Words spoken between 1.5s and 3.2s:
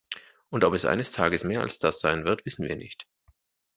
als das sein wird, wissen wir nicht.